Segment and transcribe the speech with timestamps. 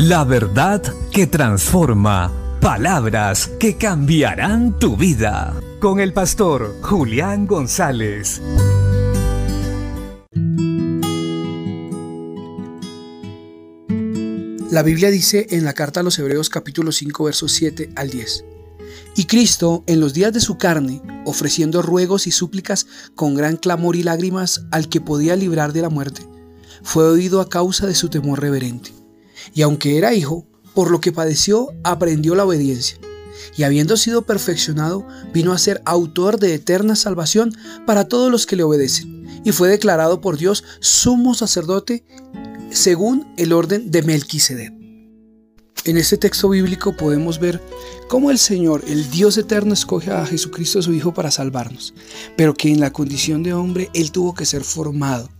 [0.00, 2.32] La verdad que transforma.
[2.60, 5.60] Palabras que cambiarán tu vida.
[5.80, 8.40] Con el pastor Julián González.
[14.70, 18.44] La Biblia dice en la carta a los Hebreos capítulo 5 versos 7 al 10.
[19.16, 22.86] Y Cristo, en los días de su carne, ofreciendo ruegos y súplicas
[23.16, 26.24] con gran clamor y lágrimas al que podía librar de la muerte,
[26.84, 28.92] fue oído a causa de su temor reverente.
[29.54, 32.98] Y aunque era hijo, por lo que padeció, aprendió la obediencia.
[33.56, 37.52] Y habiendo sido perfeccionado, vino a ser autor de eterna salvación
[37.86, 39.26] para todos los que le obedecen.
[39.44, 42.04] Y fue declarado por Dios sumo sacerdote
[42.70, 44.72] según el orden de Melquisedec.
[45.84, 47.62] En este texto bíblico podemos ver
[48.08, 51.94] cómo el Señor, el Dios eterno, escoge a Jesucristo su Hijo para salvarnos,
[52.36, 55.30] pero que en la condición de hombre Él tuvo que ser formado.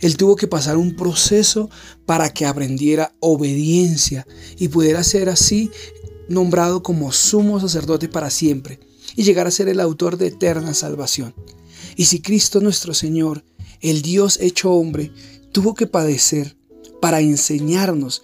[0.00, 1.70] Él tuvo que pasar un proceso
[2.06, 4.26] para que aprendiera obediencia
[4.58, 5.70] y pudiera ser así
[6.28, 8.80] nombrado como sumo sacerdote para siempre
[9.16, 11.34] y llegar a ser el autor de eterna salvación.
[11.96, 13.44] Y si Cristo nuestro Señor,
[13.80, 15.12] el Dios hecho hombre,
[15.52, 16.56] tuvo que padecer
[17.00, 18.22] para enseñarnos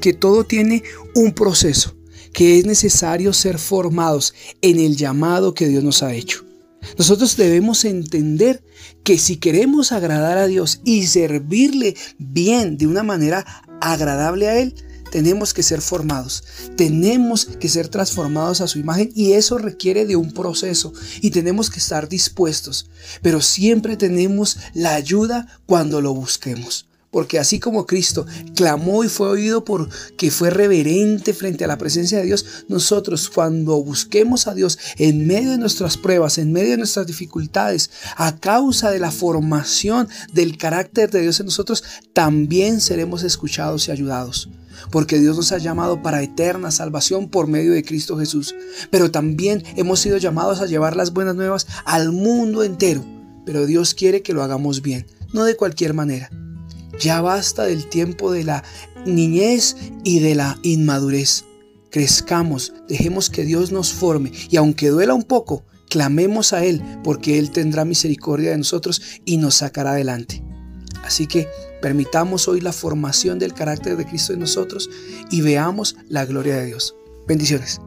[0.00, 0.82] que todo tiene
[1.14, 1.96] un proceso,
[2.32, 6.47] que es necesario ser formados en el llamado que Dios nos ha hecho.
[6.96, 8.62] Nosotros debemos entender
[9.04, 13.44] que si queremos agradar a Dios y servirle bien de una manera
[13.80, 14.74] agradable a Él,
[15.10, 16.44] tenemos que ser formados,
[16.76, 21.70] tenemos que ser transformados a su imagen y eso requiere de un proceso y tenemos
[21.70, 22.90] que estar dispuestos,
[23.22, 26.87] pero siempre tenemos la ayuda cuando lo busquemos.
[27.10, 31.78] Porque así como Cristo clamó y fue oído por que fue reverente frente a la
[31.78, 36.72] presencia de Dios, nosotros cuando busquemos a Dios en medio de nuestras pruebas, en medio
[36.72, 42.80] de nuestras dificultades, a causa de la formación del carácter de Dios en nosotros, también
[42.80, 44.50] seremos escuchados y ayudados.
[44.90, 48.54] Porque Dios nos ha llamado para eterna salvación por medio de Cristo Jesús.
[48.90, 53.04] Pero también hemos sido llamados a llevar las buenas nuevas al mundo entero.
[53.44, 56.30] Pero Dios quiere que lo hagamos bien, no de cualquier manera.
[56.98, 58.64] Ya basta del tiempo de la
[59.06, 61.44] niñez y de la inmadurez.
[61.90, 67.38] Crezcamos, dejemos que Dios nos forme y aunque duela un poco, clamemos a Él porque
[67.38, 70.42] Él tendrá misericordia de nosotros y nos sacará adelante.
[71.04, 71.48] Así que
[71.80, 74.90] permitamos hoy la formación del carácter de Cristo en nosotros
[75.30, 76.94] y veamos la gloria de Dios.
[77.26, 77.80] Bendiciones.